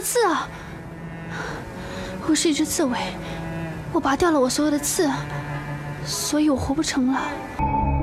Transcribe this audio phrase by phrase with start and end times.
[0.00, 0.48] 刺啊！
[2.28, 2.96] 我是一只刺猬，
[3.92, 5.10] 我拔掉了我所有的刺，
[6.04, 7.20] 所以我活不成了。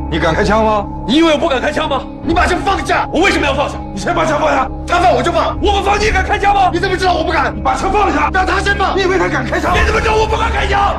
[0.10, 0.86] 你敢开枪吗？
[1.08, 2.06] 你以为我不敢开枪吗？
[2.24, 3.08] 你把枪放下！
[3.12, 3.78] 我为什么要放下？
[3.94, 5.58] 你先把枪放下，他放我就放。
[5.62, 6.70] 我不放，你敢开枪吗？
[6.74, 7.56] 你怎么知道我不敢？
[7.56, 8.98] 你把枪放下，让他先放。
[8.98, 9.74] 你以为他敢开枪？
[9.74, 10.96] 你怎么知道我不敢开枪？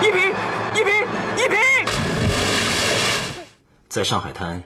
[0.00, 0.30] 一平，
[0.74, 1.58] 一平，一平！
[3.88, 4.62] 在上海滩，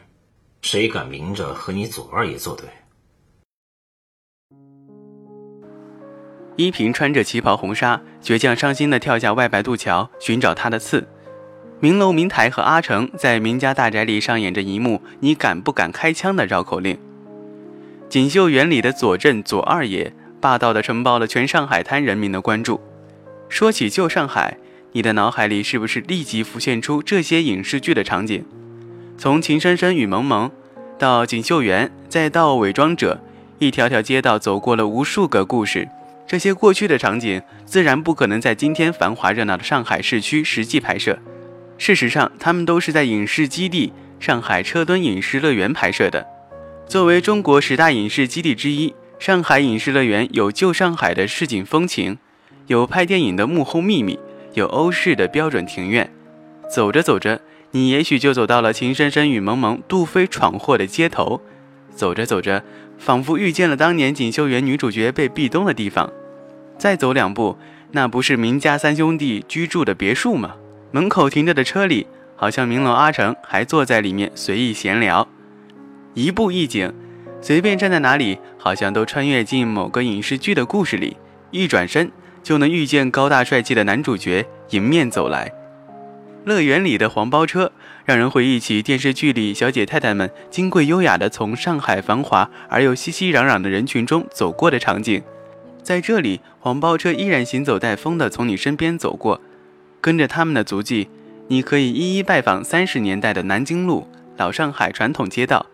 [0.62, 2.66] 谁敢明着和你左二爷作对？
[6.56, 11.06] 依萍穿着旗袍红纱，倔强伤心地跳下外白渡桥，寻找他的刺。
[11.80, 16.98] 明楼、明台和阿成在明家大宅里上演着一幕“你敢不敢开枪”的绕口令。
[18.08, 22.80] 锦绣园里的左镇左二爷霸道地承包了全上海滩人民的关注。
[23.50, 24.56] 说起旧上海，
[24.92, 28.42] 你的脑海里是不是立即浮现出这些影视剧的场景？
[29.18, 30.48] 从《情深深雨蒙蒙》
[30.98, 33.20] 到锦绣园，再到《伪装者》，
[33.58, 35.86] 一条条街道走过了无数个故事。
[36.26, 41.18] 这些过去的场景自然不可能在今天繁华热闹的上海市区实际拍摄。
[41.78, 46.26] 事实上，他们都是在影视基地上海车墩影视乐园拍摄的。
[46.88, 52.18] 作为中国十大影视基地之一，上海影视乐园有旧上海的市井风情，
[52.66, 54.18] 有拍电影的幕后秘密，
[54.54, 56.10] 有欧式的标准庭院。
[56.68, 61.40] 走着走着，你也许就走到了《情深深雨蒙蒙》杜飞闯祸的街头。
[61.96, 62.62] 走着走着，
[62.98, 66.12] 仿佛遇见了当年锦绣园女主角被壁咚的地方。
[66.78, 67.56] 再走两步，
[67.92, 70.54] 那不是明家三兄弟居住的别墅吗？
[70.92, 72.06] 门口停着的车里，
[72.36, 75.26] 好像明楼阿成还坐在里面随意闲聊。
[76.14, 76.92] 一步一景，
[77.40, 81.16] 随便站在哪里，好像都穿越进某个影视剧的故事里。
[81.50, 82.10] 一转身
[82.42, 85.50] 就能遇见高大帅气的男主角迎面走来。
[86.46, 87.72] 乐园里的黄包车，
[88.04, 95.20] 让人回忆起电视剧里小姐太太们金贵优雅地从上海繁华而又熙熙攘攘的人群中走过的场景。
[95.82, 99.40] 在这里，黄包车依然行走带风地从你身边走过，
[100.00, 101.08] 跟着他们的足迹，
[101.48, 105.66] 你可以一一拜访三十年代的南京路、老上海传统街道、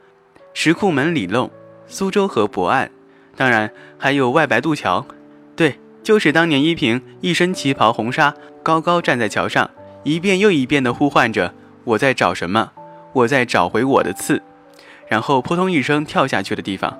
[0.55, 1.51] 石库门里弄、
[1.87, 2.91] 苏州河泊岸，
[3.37, 5.05] 当然还有外白渡桥。
[5.55, 9.71] 对，就是当年依萍一身旗袍红纱，高高站在桥上。
[10.05, 11.55] 一遍又一遍地呼唤着
[11.85, 12.73] ：“我在找什么？
[13.13, 14.43] 我在找回我的刺。”
[15.09, 16.99] 然后扑通一声跳下去的地方。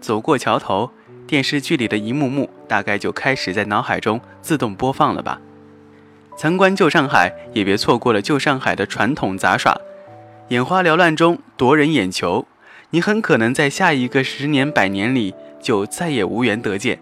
[0.00, 0.90] 走过桥头，
[1.26, 5.40] 电视剧里的一幕幕大概就开始在脑海中自动播放了吧。
[6.36, 9.76] 参观旧上海，也别错过了旧上海的传统杂耍，
[10.48, 12.46] 眼花缭乱中夺人眼球。
[12.90, 16.98] 你很可能在下一个十年百年里就再也无缘得见。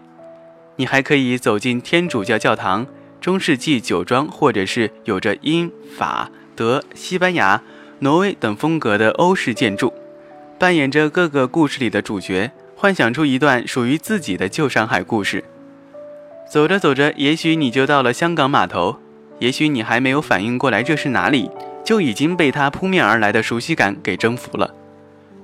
[0.77, 2.87] 你还可以走进天主教教堂。
[3.21, 7.61] 中世纪酒庄，或者是有着英、法、德、西班牙、
[7.99, 9.93] 挪威等风格的欧式建筑，
[10.57, 15.43] 扮演着各个故事里的主角，幻想出一段属于自己的旧上海故事。
[16.51, 18.97] 走着走着，也许你就到了香港码头，
[19.37, 21.51] 也许你还没有反应过来这是哪里，
[21.85, 24.73] 就已经被它扑面而来的熟悉感给征服了。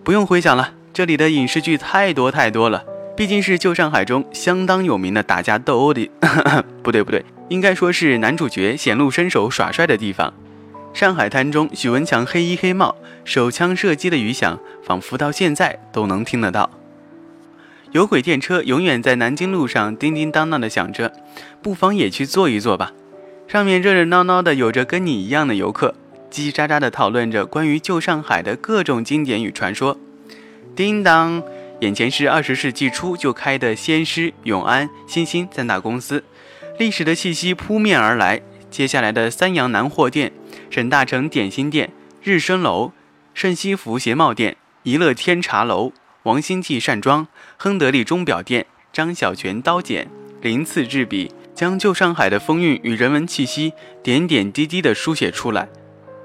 [0.04, 2.84] 不用回想了，这里的影视剧太多太多了，
[3.18, 6.08] 毕竟是旧上海中相当有名的打架斗殴的，
[6.84, 7.26] 不对不对。
[7.50, 10.32] 应该说是男主角显露身手耍帅的地方。
[10.94, 12.96] 上海滩中，许文强黑衣黑帽、
[13.26, 16.70] 手枪射击的余响，仿佛到现在都能听得到。
[17.92, 21.12] 有轨电车永远在南京路上叮叮当当的响着，
[21.64, 22.94] 不妨也去坐一坐吧。
[23.48, 25.96] 上面热热闹闹的，有着跟你一样的游客，
[26.30, 29.98] 叽叽喳喳的讨论着关于旧上海的各种经典与传说。
[30.76, 31.42] 叮当，
[31.80, 36.24] 眼前是二十世纪初就开的先施、永安、新兴三大公司。
[36.80, 38.42] 历史的气息扑面而来。
[38.70, 40.32] 接下来的三阳南货店、
[40.70, 41.90] 沈大成点心店、
[42.22, 42.92] 日升楼、
[43.34, 45.94] 盛西服鞋帽店、怡乐天茶楼、
[46.24, 50.10] 王兴记善庄、亨德利钟表店、张小泉刀剪、
[50.42, 53.72] 鳞次制笔，将旧上海的风韵与人文气息
[54.04, 55.70] 点点滴滴地书写出来。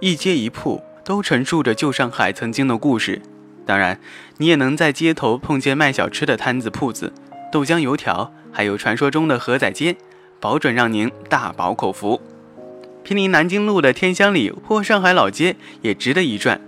[0.01, 3.23] 一街一铺都陈述着旧上海曾经的故事。
[3.65, 3.99] 当然，
[4.39, 7.13] 你也能在街头碰见卖小吃的摊子铺子，
[7.53, 9.97] 豆浆油条，还有传说中的河仔街。
[10.41, 12.21] 保准让您大饱口福。
[13.05, 16.61] 毗邻南京路的天香里或上海老街也值得一转，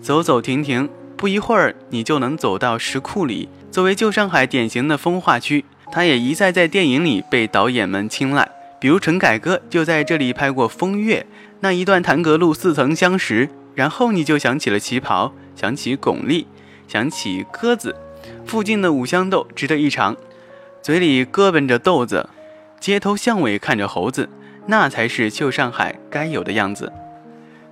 [0.00, 3.48] 走走停停，不一会儿你就能走到石库里。
[3.70, 8.50] 作为旧上海典型的风化区，它也一再在电影里被导演们青睐。
[8.80, 11.20] 比如陈凯歌就在这里拍过《风月》，
[11.60, 16.46] 那一段谭阁路似曾相识，然后你就想起了旗袍，想起巩俐，
[16.88, 17.94] 想起鸽子。
[18.46, 20.16] 附近的五香豆值得一尝，
[20.80, 22.28] 嘴里咯嘣着豆子，
[22.78, 24.28] 街头巷尾看着猴子，
[24.66, 26.92] 那才是旧上海该有的样子。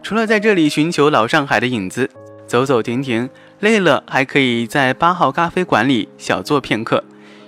[0.03, 2.09] 除了在这里寻求老上海的影子，
[2.47, 3.29] 走走停停，
[3.61, 7.05] 累了还可以在八号咖啡馆里小坐片刻，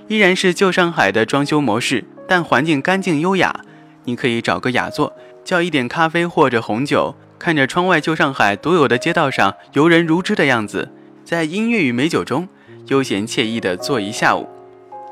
[0.06, 2.04] 依然是旧上海的装修模式。
[2.28, 3.64] 但环境干净优雅，
[4.04, 5.12] 你可以找个雅座，
[5.44, 10.92] 叫一点咖啡或者红酒，看着窗外旧上海独有的街道上游人如织的样子，
[11.24, 12.48] 在音乐与美酒中
[12.86, 14.48] 悠闲惬意地坐一下午。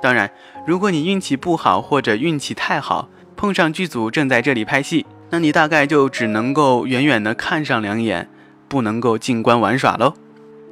[0.01, 0.31] 当然，
[0.65, 8.31] 如果你运气不好或者运气太好，碰上剧组正在这里拍戏，那你大概就只能够远远地看上两眼，
[8.69, 10.15] 不能够静观玩耍喽。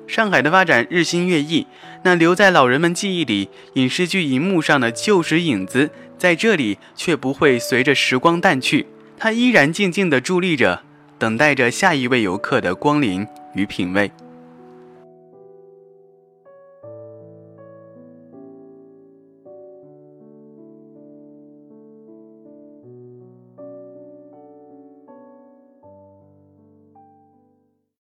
[0.07, 1.67] 上海的发展日新月异，
[2.05, 5.91] 那留在老人们记忆里影视剧荧幕上的旧时影子。
[6.17, 8.87] 在这里却不会随着时光淡去，
[9.19, 10.83] 它依然静静地伫立着，
[11.19, 14.11] 等待着下一位游客的光临与品味。